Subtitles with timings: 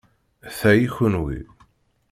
[0.57, 1.39] Ta i kenwi.